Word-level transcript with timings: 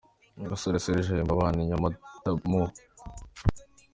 Gasore 0.49 0.77
Serge 0.83 1.11
ahemba 1.13 1.31
abana 1.35 1.57
i 1.61 1.67
NyamataMu 1.69 2.63